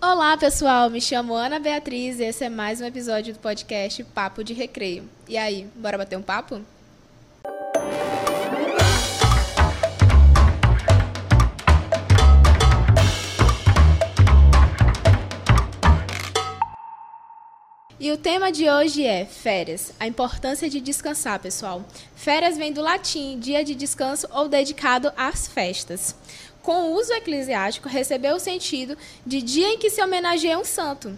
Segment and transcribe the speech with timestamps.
[0.00, 0.88] Olá, pessoal.
[0.88, 5.10] Me chamo Ana Beatriz e esse é mais um episódio do podcast Papo de Recreio.
[5.26, 6.60] E aí, bora bater um papo?
[18.00, 21.84] E o tema de hoje é férias, a importância de descansar, pessoal.
[22.14, 26.14] Férias vem do latim, dia de descanso ou dedicado às festas.
[26.62, 31.16] Com uso eclesiástico, recebeu o sentido de dia em que se homenageia um santo.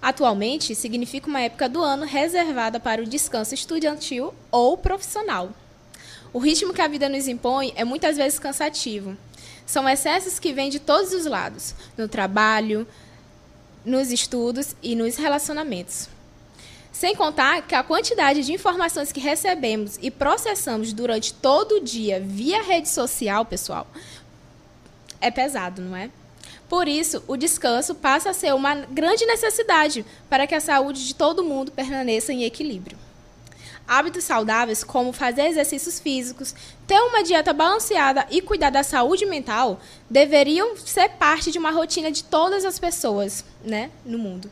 [0.00, 5.50] Atualmente, significa uma época do ano reservada para o descanso estudantil ou profissional.
[6.32, 9.16] O ritmo que a vida nos impõe é muitas vezes cansativo.
[9.66, 12.86] São excessos que vêm de todos os lados, no trabalho,
[13.84, 16.08] nos estudos e nos relacionamentos.
[16.92, 22.20] Sem contar que a quantidade de informações que recebemos e processamos durante todo o dia
[22.20, 23.86] via rede social, pessoal,
[25.20, 26.10] é pesado, não é?
[26.68, 31.14] Por isso, o descanso passa a ser uma grande necessidade para que a saúde de
[31.14, 32.98] todo mundo permaneça em equilíbrio.
[33.86, 36.54] Hábitos saudáveis, como fazer exercícios físicos,
[36.86, 42.10] ter uma dieta balanceada e cuidar da saúde mental, deveriam ser parte de uma rotina
[42.10, 44.50] de todas as pessoas né, no mundo.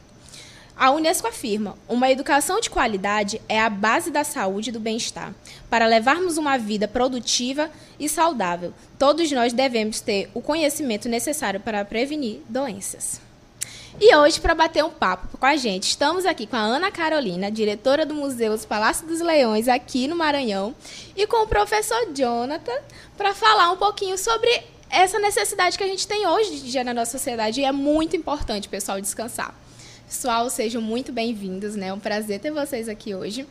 [0.76, 5.34] A Unesco afirma: uma educação de qualidade é a base da saúde e do bem-estar.
[5.70, 11.82] Para levarmos uma vida produtiva e saudável, todos nós devemos ter o conhecimento necessário para
[11.84, 13.22] prevenir doenças.
[13.98, 17.50] E hoje, para bater um papo com a gente, estamos aqui com a Ana Carolina,
[17.50, 20.74] diretora do Museu dos Palácios dos Leões, aqui no Maranhão,
[21.16, 22.78] e com o professor Jonathan,
[23.16, 26.92] para falar um pouquinho sobre essa necessidade que a gente tem hoje de dia na
[26.92, 27.62] nossa sociedade.
[27.62, 29.54] E é muito importante, pessoal, descansar.
[30.06, 31.88] Pessoal, sejam muito bem-vindos, né?
[31.88, 33.44] É um prazer ter vocês aqui hoje.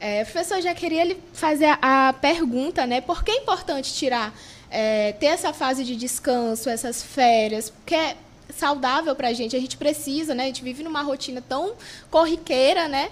[0.00, 3.02] É, professor, já queria lhe fazer a pergunta, né?
[3.02, 4.34] Por que é importante tirar,
[4.70, 7.68] é, ter essa fase de descanso, essas férias?
[7.68, 8.16] Porque é
[8.48, 9.54] saudável para a gente.
[9.54, 10.44] A gente precisa, né?
[10.44, 11.74] A gente vive numa rotina tão
[12.10, 13.10] corriqueira, né?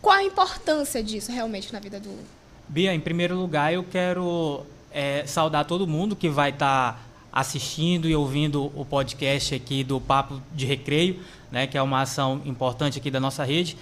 [0.00, 2.16] Qual a importância disso realmente na vida do
[2.68, 8.08] Bia, em primeiro lugar, eu quero é, saudar todo mundo que vai estar tá assistindo
[8.08, 11.20] e ouvindo o podcast aqui do Papo de Recreio,
[11.50, 13.76] né, que é uma ação importante aqui da nossa rede.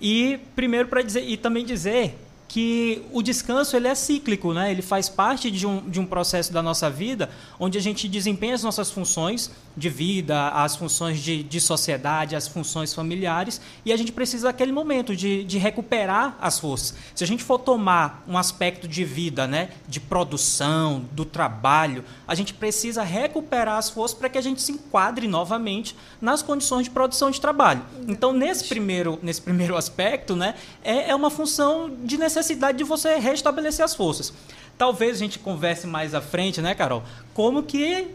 [0.00, 2.16] E primeiro para dizer e também dizer
[2.48, 4.70] que o descanso ele é cíclico, né?
[4.70, 7.28] Ele faz parte de um, de um processo da nossa vida
[7.60, 12.48] onde a gente desempenha as nossas funções de vida, as funções de, de sociedade, as
[12.48, 16.96] funções familiares e a gente precisa daquele momento de, de recuperar as forças.
[17.14, 22.34] Se a gente for tomar um aspecto de vida, né, de produção, do trabalho, a
[22.34, 26.90] gente precisa recuperar as forças para que a gente se enquadre novamente nas condições de
[26.90, 27.82] produção de trabalho.
[28.06, 32.84] Então, nesse primeiro, nesse primeiro aspecto, né, é, é uma função de necessidade necessidade de
[32.84, 34.32] você restabelecer as forças.
[34.76, 37.02] Talvez a gente converse mais à frente, né, Carol?
[37.34, 38.08] Como que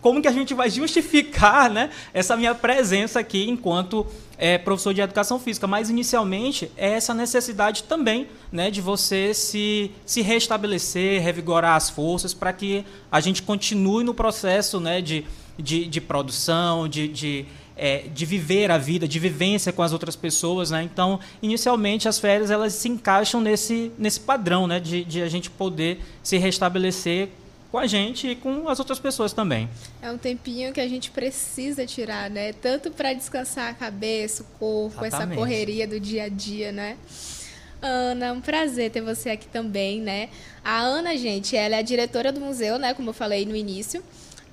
[0.00, 4.06] como que a gente vai justificar né, essa minha presença aqui enquanto
[4.38, 5.66] é, professor de educação física.
[5.66, 12.32] Mas, inicialmente, é essa necessidade também né, de você se, se restabelecer, revigorar as forças
[12.32, 15.24] para que a gente continue no processo né, de,
[15.58, 17.46] de, de produção, de, de
[17.78, 20.82] é, de viver a vida, de vivência com as outras pessoas, né?
[20.82, 24.80] Então, inicialmente as férias elas se encaixam nesse, nesse padrão, né?
[24.80, 27.28] De, de a gente poder se restabelecer
[27.70, 29.68] com a gente e com as outras pessoas também.
[30.02, 32.52] É um tempinho que a gente precisa tirar, né?
[32.52, 35.32] Tanto para descansar a cabeça, o corpo, Exatamente.
[35.32, 36.96] essa correria do dia a dia, né?
[37.80, 40.30] Ana, é um prazer ter você aqui também, né?
[40.64, 42.92] A Ana, gente, ela é a diretora do museu, né?
[42.92, 44.02] Como eu falei no início.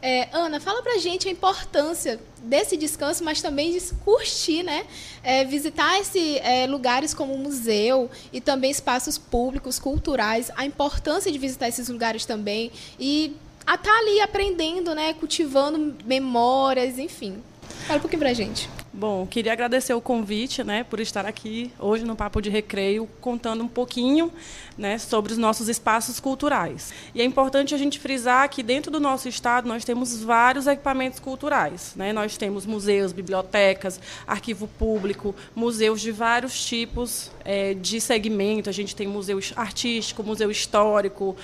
[0.08, 4.86] É, Ana, fala pra gente a importância desse descanso, mas também de curtir, né?
[5.24, 11.40] É, visitar esse, é, lugares como museu e também espaços públicos, culturais, a importância de
[11.40, 15.16] visitar esses lugares também e estar tá ali aprendendo, né?
[15.16, 17.42] Cultivando memórias, enfim.
[17.88, 18.70] Fala um pouquinho pra gente.
[18.98, 23.62] Bom, queria agradecer o convite, né, por estar aqui hoje no Papo de Recreio, contando
[23.62, 24.32] um pouquinho,
[24.78, 26.94] né, sobre os nossos espaços culturais.
[27.14, 31.20] E é importante a gente frisar que dentro do nosso estado nós temos vários equipamentos
[31.20, 32.14] culturais, né?
[32.14, 38.70] Nós temos museus, bibliotecas, arquivo público, museus de vários tipos é, de segmento.
[38.70, 41.36] A gente tem museu artístico, museu histórico.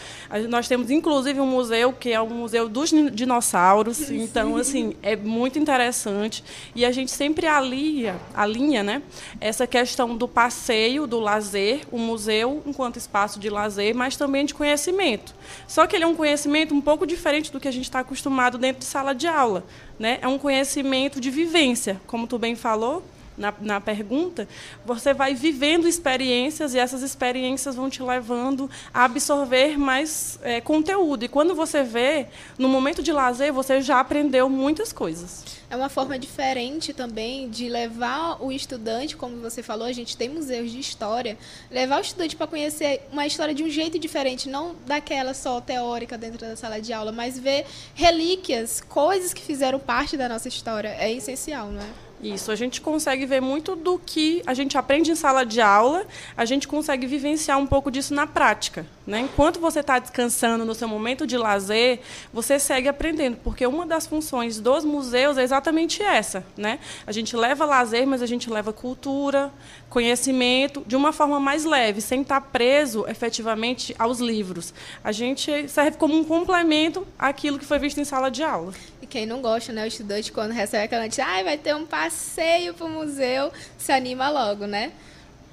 [0.50, 4.09] Nós temos inclusive um museu que é o museu dos dinossauros.
[4.09, 6.44] Então, assim, é muito interessante
[6.75, 9.01] e a gente sempre sempre alinha, alinha né,
[9.39, 14.53] essa questão do passeio, do lazer, o museu enquanto espaço de lazer, mas também de
[14.53, 15.33] conhecimento.
[15.67, 18.57] Só que ele é um conhecimento um pouco diferente do que a gente está acostumado
[18.57, 19.63] dentro de sala de aula.
[19.97, 20.19] Né?
[20.21, 23.03] É um conhecimento de vivência, como tu bem falou,
[23.41, 24.47] na, na pergunta,
[24.85, 31.25] você vai vivendo experiências e essas experiências vão te levando a absorver mais é, conteúdo.
[31.25, 32.27] E quando você vê,
[32.57, 35.43] no momento de lazer, você já aprendeu muitas coisas.
[35.69, 40.29] É uma forma diferente também de levar o estudante, como você falou, a gente tem
[40.29, 41.38] museus de história,
[41.71, 46.17] levar o estudante para conhecer uma história de um jeito diferente, não daquela só teórica
[46.17, 47.65] dentro da sala de aula, mas ver
[47.95, 50.89] relíquias, coisas que fizeram parte da nossa história.
[50.99, 52.11] É essencial, não é?
[52.23, 56.06] Isso, a gente consegue ver muito do que a gente aprende em sala de aula,
[56.38, 58.85] a gente consegue vivenciar um pouco disso na prática.
[59.07, 59.21] Né?
[59.21, 62.00] Enquanto você está descansando no seu momento de lazer,
[62.31, 66.45] você segue aprendendo, porque uma das funções dos museus é exatamente essa.
[66.56, 66.79] Né?
[67.07, 69.51] A gente leva lazer, mas a gente leva cultura,
[69.91, 74.73] conhecimento, de uma forma mais leve, sem estar preso efetivamente aos livros.
[75.03, 78.73] A gente serve como um complemento àquilo que foi visto em sala de aula.
[79.01, 81.85] E quem não gosta, né, o estudante, quando recebe aquela notícia, ah, vai ter um
[81.85, 84.93] passeio para o museu, se anima logo, né?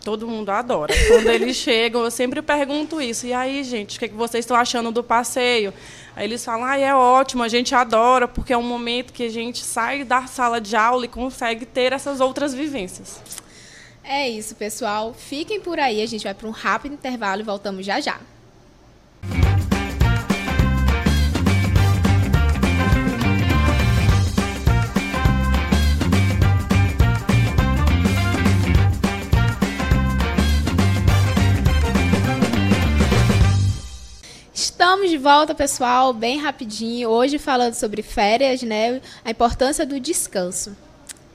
[0.05, 0.95] Todo mundo adora.
[1.09, 3.27] Quando eles chegam, eu sempre pergunto isso.
[3.27, 5.75] E aí, gente, o que, é que vocês estão achando do passeio?
[6.15, 9.31] Aí eles falam, ah, é ótimo, a gente adora, porque é um momento que a
[9.31, 13.21] gente sai da sala de aula e consegue ter essas outras vivências.
[14.11, 15.13] É isso, pessoal.
[15.13, 18.19] Fiquem por aí, a gente vai para um rápido intervalo e voltamos já já.
[34.55, 37.11] Estamos de volta, pessoal, bem rapidinho.
[37.11, 39.03] Hoje falando sobre férias, né?
[39.23, 40.75] A importância do descanso.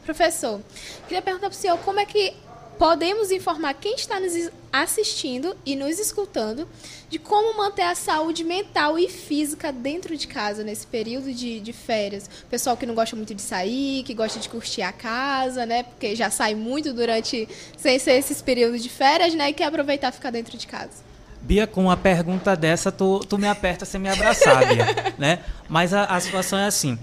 [0.04, 0.60] Professor,
[1.08, 2.34] queria perguntar para o senhor como é que
[2.78, 4.34] podemos informar quem está nos
[4.72, 6.68] assistindo e nos escutando
[7.10, 11.72] de como manter a saúde mental e física dentro de casa nesse período de, de
[11.72, 12.30] férias.
[12.50, 15.84] Pessoal que não gosta muito de sair, que gosta de curtir a casa, né?
[15.84, 17.48] Porque já sai muito durante
[17.78, 19.50] sem ser esses períodos de férias, né?
[19.50, 21.04] E quer aproveitar e ficar dentro de casa.
[21.42, 25.40] Bia, com uma pergunta dessa, tu, tu me aperta sem me abraçar, Bia, né?
[25.68, 26.98] Mas a, a situação é assim.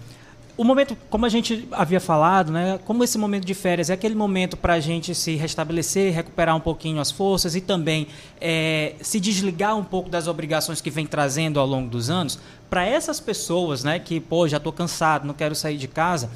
[0.61, 4.15] O momento, como a gente havia falado, né, como esse momento de férias é aquele
[4.15, 8.09] momento para a gente se restabelecer, recuperar um pouquinho as forças e também
[8.39, 12.85] é, se desligar um pouco das obrigações que vem trazendo ao longo dos anos, para
[12.85, 16.31] essas pessoas né, que, pô, já estou cansado, não quero sair de casa,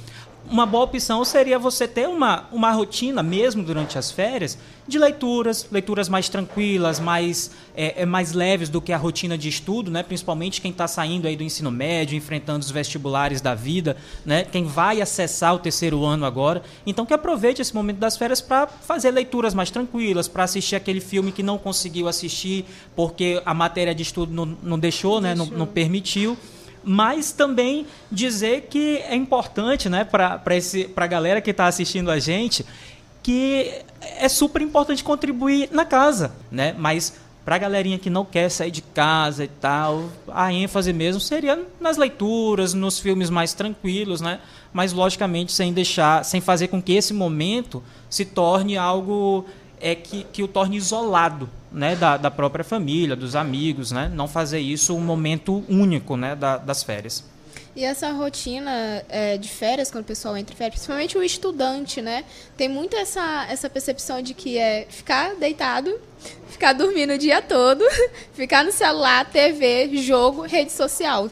[0.50, 5.67] uma boa opção seria você ter uma, uma rotina, mesmo durante as férias, de leituras,
[5.70, 10.02] leituras mais tranquilas, mais, é, é mais leves do que a rotina de estudo, né?
[10.02, 14.44] principalmente quem está saindo aí do ensino médio, enfrentando os vestibulares da vida, né?
[14.44, 16.62] quem vai acessar o terceiro ano agora.
[16.87, 21.00] Então, que aproveite esse momento das férias para fazer leituras mais tranquilas, para assistir aquele
[21.00, 25.35] filme que não conseguiu assistir porque a matéria de estudo não, não deixou, né?
[25.35, 26.37] Não, não permitiu
[26.85, 30.41] mas também dizer que é importante né, para
[30.97, 32.65] a galera que está assistindo a gente
[33.23, 33.73] que
[34.19, 36.75] é super importante contribuir na casa, né?
[36.77, 37.15] Mas
[37.45, 41.63] para a galerinha que não quer sair de casa e tal, a ênfase mesmo seria
[41.81, 44.41] nas leituras, nos filmes mais tranquilos, né?
[44.73, 49.47] Mas logicamente sem deixar, sem fazer com que esse momento se torne algo
[49.85, 54.11] é que, que o torne isolado, né, da, da própria família, dos amigos, né?
[54.15, 57.23] Não fazer isso um momento único, né, da, das férias.
[57.77, 62.01] E essa rotina é, de férias, quando o pessoal entra em férias, principalmente o estudante,
[62.01, 62.25] né?
[62.57, 66.01] Tem muito essa, essa percepção de que é ficar deitado,
[66.49, 67.85] ficar dormindo o dia todo,
[68.33, 71.29] ficar no celular, TV, jogo, rede social.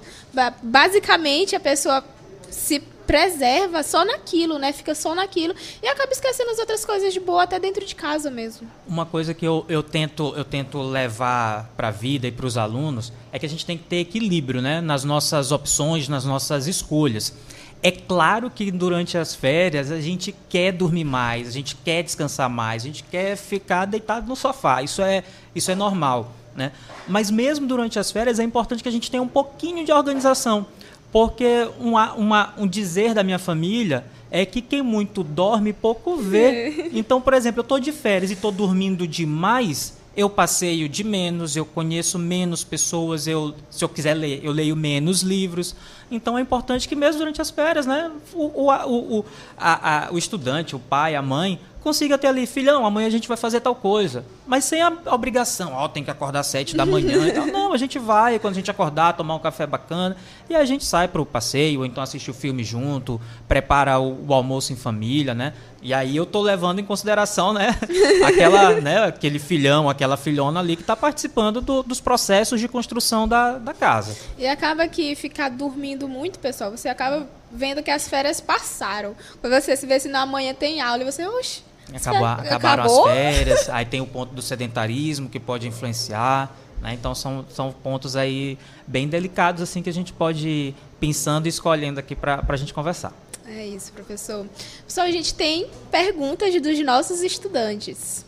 [0.62, 2.04] Basicamente, a pessoa
[2.50, 4.72] se preserva só naquilo, né?
[4.72, 8.30] Fica só naquilo e acaba esquecendo as outras coisas de boa até dentro de casa
[8.30, 8.68] mesmo.
[8.86, 12.56] Uma coisa que eu, eu tento eu tento levar para a vida e para os
[12.56, 14.80] alunos é que a gente tem que ter equilíbrio, né?
[14.80, 17.34] Nas nossas opções, nas nossas escolhas.
[17.82, 22.48] É claro que durante as férias a gente quer dormir mais, a gente quer descansar
[22.48, 24.82] mais, a gente quer ficar deitado no sofá.
[24.82, 26.70] Isso é isso é normal, né?
[27.08, 30.66] Mas mesmo durante as férias é importante que a gente tenha um pouquinho de organização
[31.12, 36.90] porque uma, uma, um dizer da minha família é que quem muito dorme, pouco vê.
[36.94, 41.54] Então, por exemplo, eu estou de férias e estou dormindo demais, eu passeio de menos,
[41.54, 45.74] eu conheço menos pessoas, eu, se eu quiser ler, eu leio menos livros.
[46.10, 49.24] Então, é importante que mesmo durante as férias, né, o, o, o,
[49.56, 53.28] a, a, o estudante, o pai, a mãe, consiga ter ali, filhão, amanhã a gente
[53.28, 54.24] vai fazer tal coisa.
[54.46, 57.46] Mas sem a obrigação, ó, oh, tem que acordar às sete da manhã e tal.
[57.46, 60.16] Não, a gente vai, quando a gente acordar, tomar um café bacana,
[60.50, 64.26] e a gente sai para o passeio, ou então assiste o filme junto, prepara o,
[64.26, 65.52] o, almoço em família, né?
[65.80, 67.76] E aí eu tô levando em consideração, né,
[68.26, 73.26] aquela, né, aquele filhão, aquela filhona ali que está participando do, dos processos de construção
[73.26, 74.16] da, da casa.
[74.38, 79.14] E acaba que ficar dormindo muito, pessoal, você acaba vendo que as férias passaram.
[79.40, 81.62] Quando você se vê se na manhã tem aula e você, oxe,
[81.94, 83.06] Acabou, acabaram Acabou?
[83.06, 86.56] as férias, aí tem o ponto do sedentarismo que pode influenciar.
[86.80, 86.94] Né?
[86.94, 91.48] Então são, são pontos aí bem delicados assim que a gente pode ir pensando e
[91.48, 93.12] escolhendo aqui para a gente conversar.
[93.46, 94.46] É isso, professor.
[94.86, 98.24] Pessoal, a gente tem perguntas dos nossos estudantes.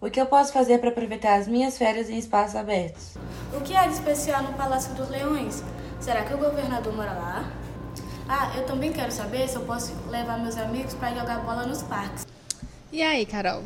[0.00, 3.14] O que eu posso fazer para aproveitar as minhas férias em espaços abertos?
[3.52, 5.64] O que há de especial no Palácio dos Leões?
[6.00, 7.52] Será que o governador mora lá?
[8.28, 11.82] Ah, eu também quero saber se eu posso levar meus amigos para jogar bola nos
[11.82, 12.26] parques.
[12.92, 13.64] E aí, Carol?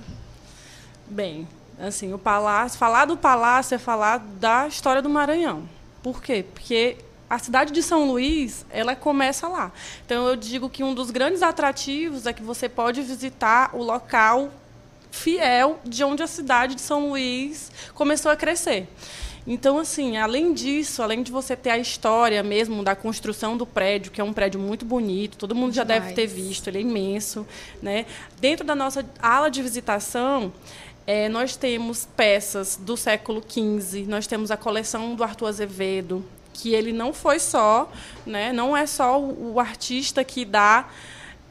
[1.07, 1.49] Bem,
[1.81, 5.69] assim, o palácio, falar do palácio é falar da história do Maranhão.
[6.01, 6.45] Por quê?
[6.55, 6.97] Porque
[7.29, 9.73] a cidade de São Luís, ela começa lá.
[10.07, 14.49] Então eu digo que um dos grandes atrativos é que você pode visitar o local
[15.11, 18.89] fiel de onde a cidade de São Luís começou a crescer.
[19.47, 24.13] Então, assim, além disso, além de você ter a história mesmo da construção do prédio,
[24.13, 27.47] que é um prédio muito bonito, todo mundo já deve ter visto, ele é imenso,
[27.83, 28.07] né?
[28.41, 30.53] Dentro da nossa ala de visitação,
[31.07, 36.73] eh, nós temos peças do século XV, nós temos a coleção do Arthur Azevedo, que
[36.75, 37.91] ele não foi só,
[38.25, 38.53] né?
[38.53, 40.89] Não é só o, o artista que dá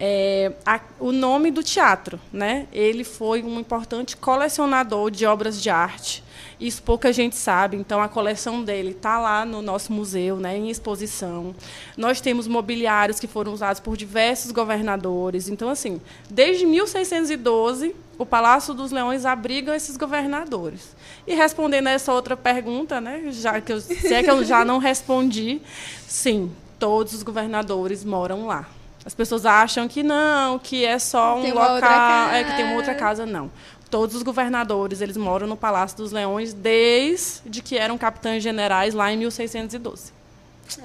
[0.04, 2.68] é, a- o nome do teatro, né?
[2.72, 6.24] Ele foi um importante colecionador de obras de arte.
[6.62, 7.76] Isso pouca gente sabe.
[7.76, 11.56] Então a coleção dele está lá no nosso museu, né, em exposição.
[11.98, 15.50] Nós temos mobiliários que foram usados por diversos governadores.
[15.50, 16.00] Então assim,
[16.30, 20.96] desde 1612 o Palácio dos Leões abriga esses governadores.
[21.26, 24.64] E respondendo a essa outra pergunta, né, já que eu, se é que eu já
[24.64, 25.60] não respondi,
[26.08, 28.68] sim, todos os governadores moram lá.
[29.04, 32.94] As pessoas acham que não, que é só um local, é que tem uma outra
[32.94, 33.50] casa, não.
[33.92, 39.12] Todos os governadores, eles moram no Palácio dos Leões desde que eram capitães generais lá
[39.12, 40.14] em 1612.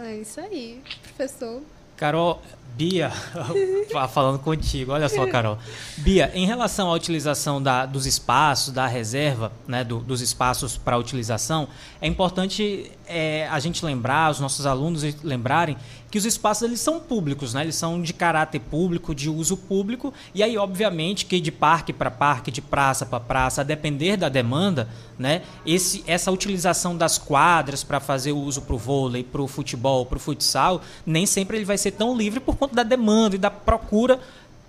[0.01, 1.63] É isso aí, professor.
[1.97, 2.43] Carol,
[2.77, 3.11] Bia,
[4.13, 5.57] falando contigo, olha só, Carol.
[5.97, 10.99] Bia, em relação à utilização da- dos espaços, da reserva, né, do- dos espaços para
[10.99, 11.69] utilização,
[12.01, 15.77] é importante é, a gente lembrar, os nossos alunos lembrarem
[16.11, 17.63] que os espaços eles são públicos, né?
[17.63, 22.11] Eles são de caráter público, de uso público, e aí, obviamente, que de parque para
[22.11, 25.43] parque, de praça para praça, a depender da demanda, né?
[25.65, 30.05] Esse, essa utilização das quadras para fazer o uso para o vôlei, para o futebol,
[30.05, 33.39] para o futsal, nem sempre ele vai ser tão livre por conta da demanda e
[33.39, 34.19] da procura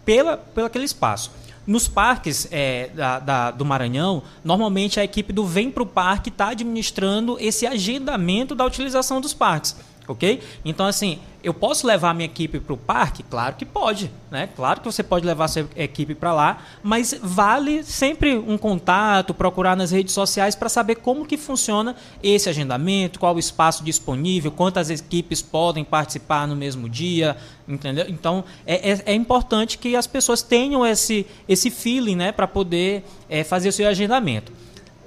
[0.05, 1.31] pela, pelo aquele espaço.
[1.65, 6.50] Nos parques é, da- da- do Maranhão, normalmente a equipe do Vem Pro Parque está
[6.50, 9.75] administrando esse agendamento da utilização dos parques.
[10.07, 10.41] Ok?
[10.63, 13.23] Então, assim, eu posso levar minha equipe para o parque?
[13.23, 14.49] Claro que pode, né?
[14.55, 19.75] Claro que você pode levar sua equipe para lá, mas vale sempre um contato, procurar
[19.75, 24.89] nas redes sociais para saber como que funciona esse agendamento, qual o espaço disponível, quantas
[24.89, 27.37] equipes podem participar no mesmo dia,
[27.67, 28.05] entendeu?
[28.07, 33.03] Então, é, é, é importante que as pessoas tenham esse, esse feeling, né, para poder
[33.29, 34.51] é, fazer o seu agendamento.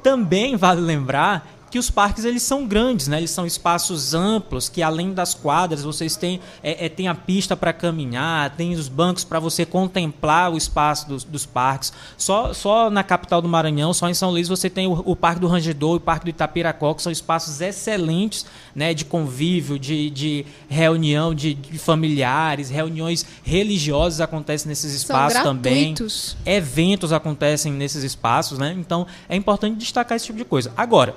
[0.03, 3.19] Também vale lembrar que os parques eles são grandes, né?
[3.19, 7.57] Eles são espaços amplos que além das quadras vocês têm é, é, tem a pista
[7.57, 11.93] para caminhar, tem os bancos para você contemplar o espaço dos, dos parques.
[12.17, 15.41] Só, só na capital do Maranhão, só em São Luís você tem o, o Parque
[15.41, 18.93] do Rangedor e o Parque do Itapiracó, que são espaços excelentes, né?
[18.93, 25.95] De convívio, de, de reunião de, de familiares, reuniões religiosas acontecem nesses espaços também
[26.45, 28.75] eventos acontecem nesses espaços, né?
[28.79, 30.73] Então é importante destacar esse tipo de coisa.
[30.77, 31.15] Agora,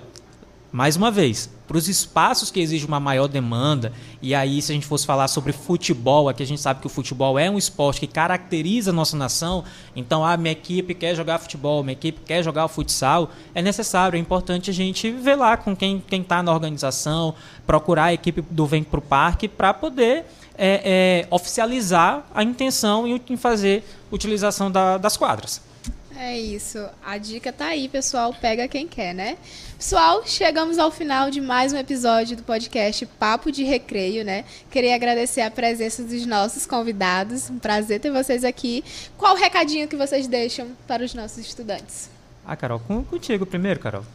[0.74, 4.76] mais uma vez, para os espaços que exigem uma maior demanda, e aí se a
[4.76, 8.00] gente fosse falar sobre futebol, aqui a gente sabe que o futebol é um esporte
[8.00, 9.64] que caracteriza a nossa nação,
[9.96, 14.18] então a minha equipe quer jogar futebol, minha equipe quer jogar o futsal, é necessário,
[14.18, 17.36] é importante a gente ver lá com quem está na organização,
[17.68, 20.26] procurar a equipe do Vem para o Parque para poder
[20.58, 25.62] é, é, oficializar a intenção em fazer utilização da- das quadras.
[26.16, 26.78] É isso.
[27.04, 28.34] A dica tá aí, pessoal.
[28.40, 29.36] Pega quem quer, né?
[29.84, 34.46] Pessoal, chegamos ao final de mais um episódio do podcast Papo de Recreio, né?
[34.72, 37.50] Queria agradecer a presença dos nossos convidados.
[37.50, 38.82] Um prazer ter vocês aqui.
[39.18, 42.10] Qual o recadinho que vocês deixam para os nossos estudantes?
[42.46, 44.06] Ah, Carol, com, contigo primeiro, Carol.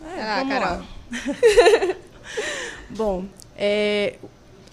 [0.00, 0.60] ah, vamos lá.
[0.60, 1.96] Carol.
[2.90, 3.24] Bom,
[3.56, 4.14] é,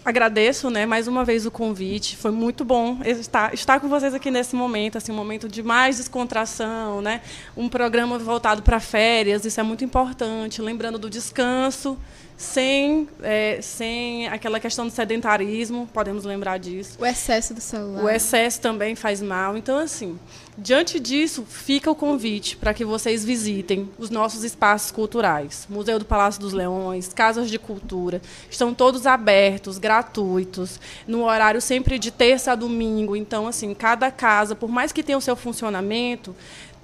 [0.06, 2.18] agradeço, né, mais uma vez o convite.
[2.18, 5.98] Foi muito bom estar, estar com vocês aqui nesse momento, assim, um momento de mais
[5.98, 7.22] descontração, né?
[7.56, 10.62] Um programa voltado para férias, isso é muito importante.
[10.62, 11.98] Lembrando do descanso,
[12.38, 16.98] sem, é, sem aquela questão do sedentarismo, podemos lembrar disso.
[17.00, 18.04] O excesso do celular.
[18.04, 19.56] O excesso também faz mal.
[19.56, 20.20] Então, assim,
[20.58, 25.68] diante disso, fica o convite para que vocês visitem os nossos espaços culturais.
[25.70, 28.22] Museu do Palácio dos Leões, Casas de Cultura.
[28.50, 33.16] Estão todos abertos, gratuitos, no horário sempre de terça a domingo.
[33.16, 36.36] Então, assim, cada casa, por mais que tenha o seu funcionamento,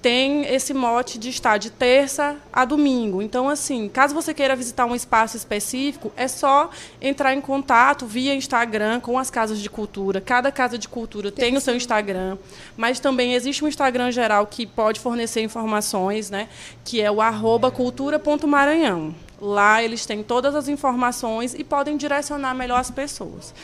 [0.02, 3.20] tem esse mote de estar de terça a domingo.
[3.20, 8.34] Então, assim, caso você queira visitar um espaço específico, é só entrar em contato via
[8.34, 10.20] Instagram com as casas de cultura.
[10.20, 12.38] Cada casa de cultura tem, tem o seu Instagram,
[12.76, 16.48] mas também existe um Instagram geral que pode fornecer informações, né?
[16.84, 19.14] Que é o arroba cultura.maranhão.
[19.40, 23.54] Lá eles têm todas as informações e podem direcionar melhor as pessoas.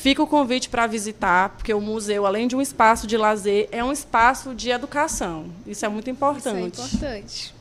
[0.00, 3.82] Fica o convite para visitar, porque o museu, além de um espaço de lazer, é
[3.82, 5.46] um espaço de educação.
[5.66, 6.72] Isso é muito importante.
[6.72, 7.54] Isso é importante.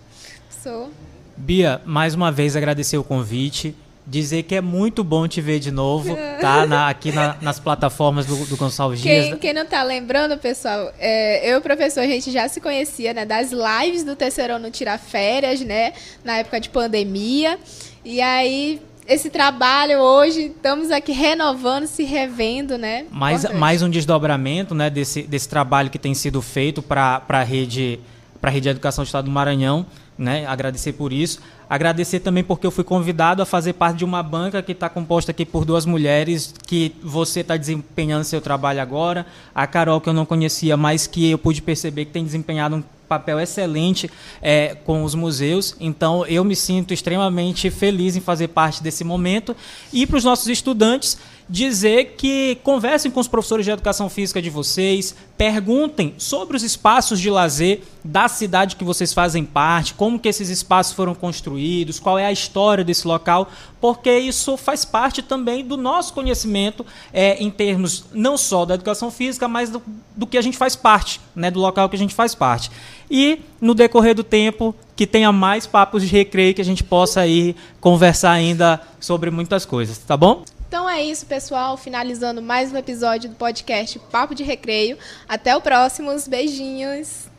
[0.62, 0.92] Sou.
[1.36, 3.76] Bia, mais uma vez agradecer o convite.
[4.06, 6.64] Dizer que é muito bom te ver de novo, tá?
[6.70, 9.40] Na, aqui na, nas plataformas do, do Gonçalves quem, Dias.
[9.40, 13.16] Quem não tá lembrando, pessoal, é, eu e o professor, a gente já se conhecia,
[13.16, 13.26] né?
[13.26, 15.92] Das lives do Terceirão no Tirar Férias, né?
[16.24, 17.60] Na época de pandemia.
[18.06, 23.06] E aí esse trabalho hoje, estamos aqui renovando, se revendo, né?
[23.10, 28.00] Mais, mais um desdobramento né, desse, desse trabalho que tem sido feito para a rede,
[28.44, 29.86] rede de educação do Estado do Maranhão.
[30.18, 30.46] Né?
[30.46, 31.40] Agradecer por isso.
[31.70, 35.32] Agradecer também porque eu fui convidado a fazer parte de uma banca que está composta
[35.32, 39.26] aqui por duas mulheres que você está desempenhando seu trabalho agora.
[39.54, 42.84] A Carol, que eu não conhecia, mas que eu pude perceber que tem desempenhado um
[43.08, 44.10] papel excelente
[44.42, 45.76] é, com os museus.
[45.80, 49.56] Então, eu me sinto extremamente feliz em fazer parte desse momento.
[49.92, 51.18] E para os nossos estudantes,
[51.50, 57.20] dizer que conversem com os professores de educação física de vocês, perguntem sobre os espaços
[57.20, 62.18] de lazer da cidade que vocês fazem parte, como que esses espaços foram construídos, qual
[62.18, 63.50] é a história desse local,
[63.80, 69.10] porque isso faz parte também do nosso conhecimento é, em termos não só da educação
[69.10, 69.82] física, mas do,
[70.16, 72.72] do que a gente faz parte, né, do local que a gente faz parte.
[73.10, 77.22] E no decorrer do tempo, que tenha mais papos de recreio que a gente possa
[77.22, 80.44] aí conversar ainda sobre muitas coisas, tá bom?
[80.68, 81.78] Então é isso, pessoal.
[81.78, 84.98] Finalizando mais um episódio do podcast Papo de Recreio.
[85.28, 86.12] Até o próximo.
[86.28, 87.30] Beijinhos.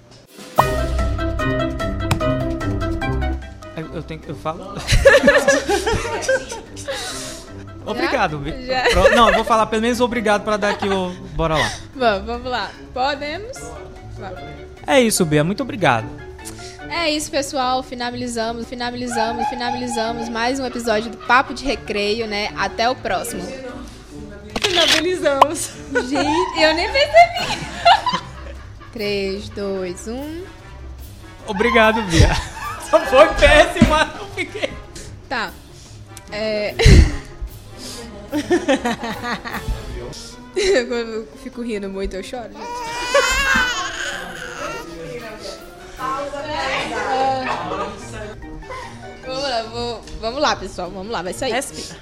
[3.92, 4.64] Eu, tenho, eu falo?
[7.84, 8.42] obrigado.
[8.64, 8.84] Já?
[9.14, 11.10] Não, eu vou falar pelo menos obrigado para dar aqui o.
[11.34, 11.70] Bora lá.
[11.94, 12.70] Vamos, vamos lá.
[12.94, 13.58] Podemos?
[14.86, 15.44] É isso, Bia.
[15.44, 16.27] Muito obrigado.
[16.90, 17.82] É isso, pessoal.
[17.82, 22.50] Finalizamos, finalizamos, finalizamos mais um episódio do Papo de Recreio, né?
[22.56, 23.42] Até o próximo.
[24.62, 25.70] Finalizamos.
[26.08, 27.58] Gente, eu nem percebi.
[28.92, 30.44] 3, 2, 1.
[31.46, 32.30] Obrigado, Bia.
[32.90, 34.10] Só foi péssima.
[34.18, 34.72] Eu fiquei.
[35.28, 35.52] Tá.
[36.32, 36.74] É.
[40.58, 42.77] eu fico rindo muito, eu choro, gente.
[50.20, 50.90] Vamos lá, pessoal.
[50.90, 51.52] Vamos lá, vai sair.
[51.52, 51.98] Respira.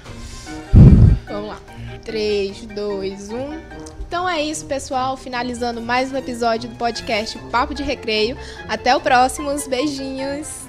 [1.25, 1.59] Vamos lá.
[2.03, 3.59] 3, 2, 1.
[4.07, 5.17] Então é isso, pessoal.
[5.17, 8.37] Finalizando mais um episódio do podcast Papo de Recreio.
[8.67, 9.49] Até o próximo.
[9.67, 10.66] Beijinhos.